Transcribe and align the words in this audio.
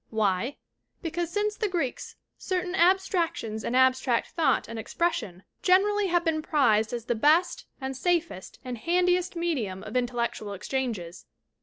Why? 0.09 0.57
Because 1.03 1.29
since 1.29 1.55
the 1.55 1.69
Greeks 1.69 2.15
certain 2.35 2.73
abstractions 2.73 3.63
and 3.63 3.75
abstract 3.75 4.29
thought 4.29 4.67
and 4.67 4.79
expression 4.79 5.43
generally 5.61 6.07
have 6.07 6.25
been 6.25 6.41
prized 6.41 6.91
as 6.91 7.05
the 7.05 7.13
best 7.13 7.67
and 7.79 7.95
safest 7.95 8.57
and 8.65 8.79
handiest 8.79 9.35
medium 9.35 9.83
of 9.83 9.93
intel 9.93 10.13
lectual 10.15 10.55
exchanges. 10.55 11.27